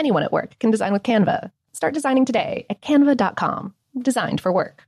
[0.00, 1.50] Anyone at work can design with Canva.
[1.74, 3.74] Start designing today at canva.com.
[4.00, 4.84] Designed for work.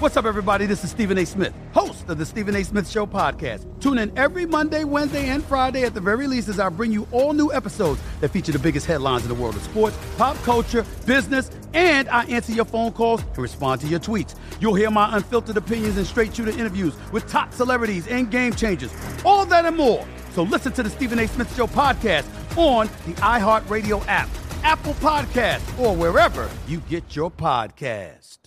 [0.00, 0.66] What's up, everybody?
[0.66, 1.24] This is Stephen A.
[1.24, 2.62] Smith, host of the Stephen A.
[2.62, 3.64] Smith Show podcast.
[3.80, 7.08] Tune in every Monday, Wednesday, and Friday at the very least as I bring you
[7.10, 10.84] all new episodes that feature the biggest headlines in the world of sports, pop culture,
[11.06, 14.34] business, and I answer your phone calls and respond to your tweets.
[14.60, 18.92] You'll hear my unfiltered opinions and straight shooter interviews with top celebrities and game changers.
[19.24, 20.06] All that and more.
[20.32, 21.26] So listen to the Stephen A.
[21.26, 24.28] Smith Show podcast on the iHeartRadio app,
[24.62, 28.38] Apple Podcast, or wherever you get your podcast.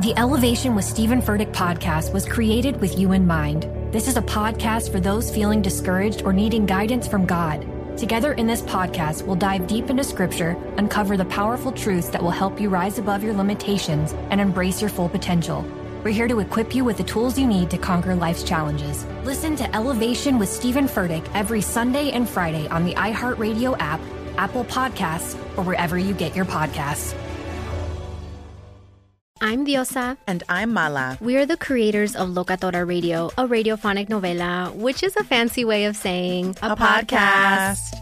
[0.00, 3.64] The Elevation with Steven Furtick podcast was created with you in mind.
[3.92, 7.66] This is a podcast for those feeling discouraged or needing guidance from God.
[7.98, 12.30] Together in this podcast, we'll dive deep into scripture, uncover the powerful truths that will
[12.30, 15.62] help you rise above your limitations and embrace your full potential.
[16.04, 19.04] We're here to equip you with the tools you need to conquer life's challenges.
[19.24, 24.00] Listen to Elevation with Steven Furtick every Sunday and Friday on the iHeartRadio app,
[24.36, 27.14] Apple Podcasts, or wherever you get your podcasts.
[29.40, 30.16] I'm Diosa.
[30.26, 31.18] And I'm Mala.
[31.20, 35.84] We are the creators of Locatora Radio, a radiophonic novela, which is a fancy way
[35.86, 37.76] of saying a, a podcast.
[37.76, 38.01] podcast.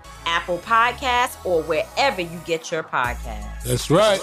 [0.25, 3.63] Apple Podcasts, or wherever you get your podcasts.
[3.63, 4.19] That's right.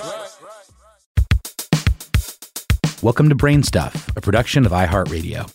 [3.03, 5.49] Welcome to Brain Stuff, a production of iHeartRadio.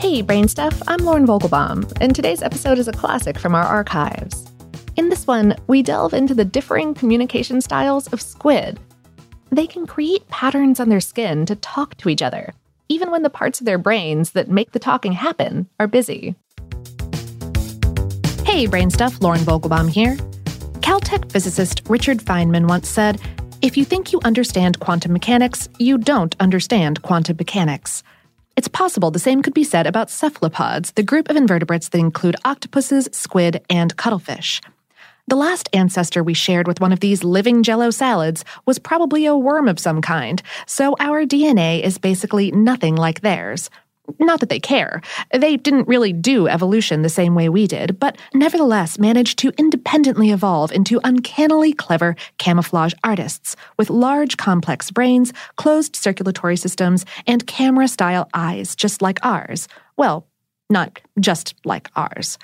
[0.00, 4.46] Hey, Brain Stuff, I'm Lauren Vogelbaum, and today's episode is a classic from our archives.
[4.96, 8.80] In this one, we delve into the differing communication styles of squid.
[9.50, 12.54] They can create patterns on their skin to talk to each other,
[12.88, 16.34] even when the parts of their brains that make the talking happen are busy.
[18.48, 20.16] Hey, Brain Stuff, Lauren Vogelbaum here.
[20.80, 23.20] Caltech physicist Richard Feynman once said,
[23.60, 28.02] If you think you understand quantum mechanics, you don't understand quantum mechanics.
[28.56, 32.36] It's possible the same could be said about cephalopods, the group of invertebrates that include
[32.46, 34.62] octopuses, squid, and cuttlefish.
[35.26, 39.36] The last ancestor we shared with one of these living jello salads was probably a
[39.36, 43.68] worm of some kind, so our DNA is basically nothing like theirs.
[44.18, 45.02] Not that they care.
[45.32, 50.30] They didn't really do evolution the same way we did, but nevertheless managed to independently
[50.30, 57.88] evolve into uncannily clever camouflage artists with large, complex brains, closed circulatory systems, and camera
[57.88, 59.68] style eyes just like ours.
[59.96, 60.26] Well,
[60.70, 62.38] not just like ours.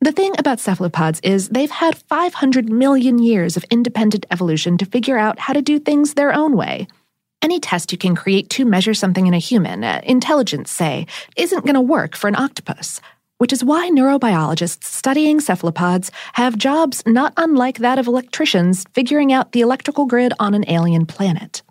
[0.00, 5.16] The thing about cephalopods is they've had 500 million years of independent evolution to figure
[5.16, 6.88] out how to do things their own way.
[7.42, 11.64] Any test you can create to measure something in a human, uh, intelligence, say, isn't
[11.64, 13.00] going to work for an octopus.
[13.38, 19.50] Which is why neurobiologists studying cephalopods have jobs not unlike that of electricians figuring out
[19.50, 21.62] the electrical grid on an alien planet.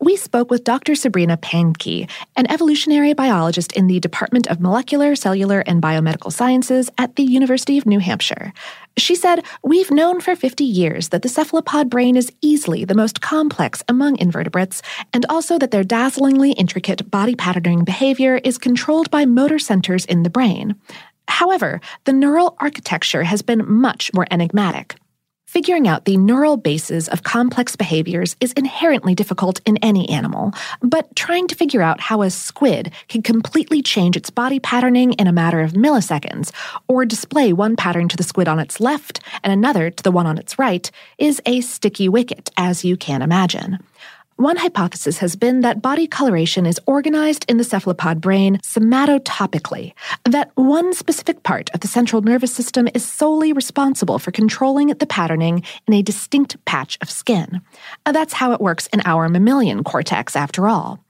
[0.00, 0.94] We spoke with Dr.
[0.94, 7.16] Sabrina Pankey, an evolutionary biologist in the Department of Molecular, Cellular, and Biomedical Sciences at
[7.16, 8.52] the University of New Hampshire.
[8.96, 13.20] She said, We've known for 50 years that the cephalopod brain is easily the most
[13.20, 14.80] complex among invertebrates,
[15.12, 20.22] and also that their dazzlingly intricate body patterning behavior is controlled by motor centers in
[20.22, 20.76] the brain.
[21.28, 24.96] However, the neural architecture has been much more enigmatic.
[25.50, 31.16] Figuring out the neural bases of complex behaviors is inherently difficult in any animal, but
[31.16, 35.32] trying to figure out how a squid can completely change its body patterning in a
[35.32, 36.52] matter of milliseconds,
[36.86, 40.24] or display one pattern to the squid on its left and another to the one
[40.24, 40.88] on its right,
[41.18, 43.80] is a sticky wicket, as you can imagine.
[44.40, 49.92] One hypothesis has been that body coloration is organized in the cephalopod brain somatotopically,
[50.24, 55.04] that one specific part of the central nervous system is solely responsible for controlling the
[55.04, 57.60] patterning in a distinct patch of skin.
[58.06, 61.04] That's how it works in our mammalian cortex, after all.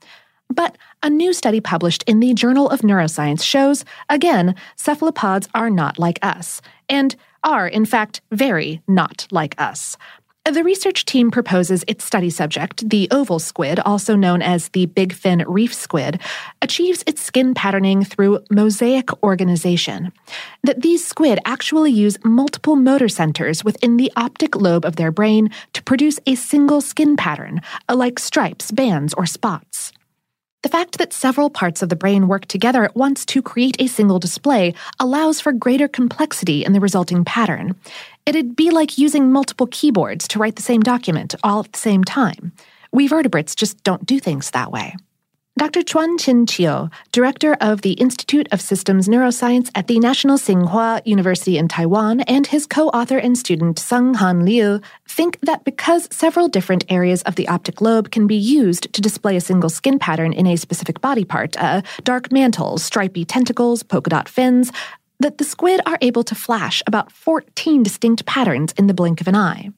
[0.53, 6.01] But a new study published in the Journal of Neuroscience shows, again, cephalopods are not
[6.01, 9.97] like us, and are, in fact, very not like us.
[10.47, 15.13] The research team proposes its study subject, the oval squid, also known as the big
[15.13, 16.19] fin reef squid,
[16.63, 20.13] achieves its skin patterning through mosaic organization.
[20.65, 25.51] That these squid actually use multiple motor centers within the optic lobe of their brain
[25.75, 27.61] to produce a single skin pattern,
[27.93, 29.93] like stripes, bands, or spots.
[30.63, 33.87] The fact that several parts of the brain work together at once to create a
[33.87, 37.77] single display allows for greater complexity in the resulting pattern.
[38.31, 42.05] It'd be like using multiple keyboards to write the same document all at the same
[42.05, 42.53] time.
[42.93, 44.95] We vertebrates just don't do things that way.
[45.59, 45.83] Dr.
[45.83, 51.59] Chuan Chin Chiao, director of the Institute of Systems Neuroscience at the National Tsinghua University
[51.59, 56.47] in Taiwan, and his co author and student Tsung Han Liu, think that because several
[56.47, 60.33] different areas of the optic lobe can be used to display a single skin pattern
[60.33, 64.71] in a specific body part uh, dark mantles, stripy tentacles, polka dot fins
[65.21, 69.29] that the squid are able to flash about 14 distinct patterns in the blink of
[69.29, 69.71] an eye.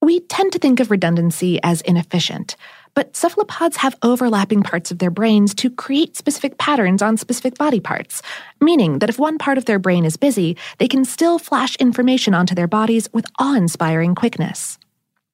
[0.00, 2.54] We tend to think of redundancy as inefficient,
[2.94, 7.80] but cephalopods have overlapping parts of their brains to create specific patterns on specific body
[7.80, 8.22] parts,
[8.60, 12.32] meaning that if one part of their brain is busy, they can still flash information
[12.32, 14.78] onto their bodies with awe inspiring quickness.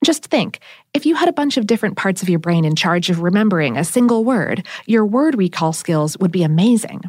[0.05, 0.61] Just think
[0.93, 3.77] if you had a bunch of different parts of your brain in charge of remembering
[3.77, 7.03] a single word, your word recall skills would be amazing.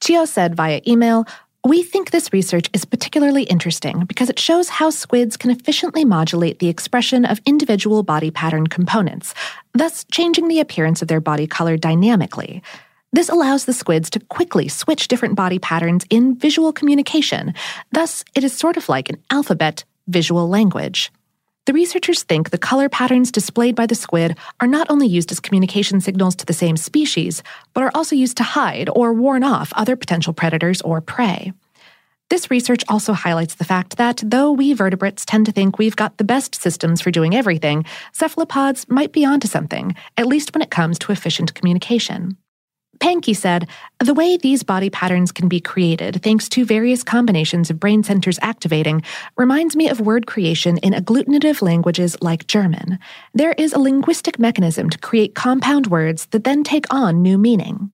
[0.00, 1.24] Chiao said via email,
[1.66, 6.60] we think this research is particularly interesting because it shows how squids can efficiently modulate
[6.60, 9.34] the expression of individual body pattern components,
[9.72, 12.62] thus changing the appearance of their body color dynamically.
[13.12, 17.52] This allows the squids to quickly switch different body patterns in visual communication.
[17.90, 21.10] Thus, it is sort of like an alphabet visual language.
[21.66, 25.40] The researchers think the color patterns displayed by the squid are not only used as
[25.40, 27.42] communication signals to the same species,
[27.74, 31.52] but are also used to hide or warn off other potential predators or prey.
[32.30, 36.18] This research also highlights the fact that though we vertebrates tend to think we've got
[36.18, 40.70] the best systems for doing everything, cephalopods might be onto something, at least when it
[40.70, 42.36] comes to efficient communication.
[43.06, 43.68] Pankey said,
[44.00, 48.36] The way these body patterns can be created, thanks to various combinations of brain centers
[48.42, 49.04] activating,
[49.36, 52.98] reminds me of word creation in agglutinative languages like German.
[53.32, 57.92] There is a linguistic mechanism to create compound words that then take on new meaning.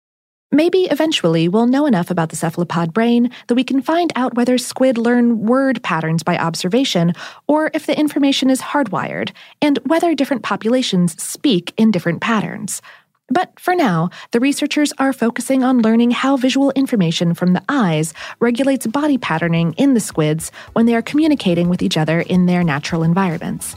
[0.51, 4.57] Maybe eventually we'll know enough about the cephalopod brain that we can find out whether
[4.57, 7.13] squid learn word patterns by observation
[7.47, 12.81] or if the information is hardwired, and whether different populations speak in different patterns.
[13.29, 18.13] But for now, the researchers are focusing on learning how visual information from the eyes
[18.41, 22.63] regulates body patterning in the squids when they are communicating with each other in their
[22.65, 23.77] natural environments.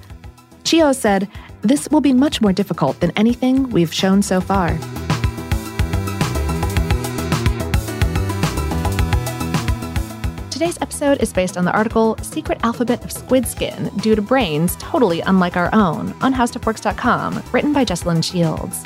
[0.63, 1.29] Chiao said,
[1.61, 4.77] This will be much more difficult than anything we've shown so far.
[10.49, 14.75] Today's episode is based on the article Secret Alphabet of Squid Skin Due to Brains
[14.77, 18.85] Totally Unlike Our Own on HowStuffWorks.com, written by Jesslyn Shields.